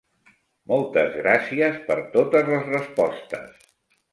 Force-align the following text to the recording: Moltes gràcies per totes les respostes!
Moltes 0.71 1.11
gràcies 1.17 1.77
per 1.91 1.99
totes 2.17 2.51
les 2.55 2.67
respostes! 2.73 3.65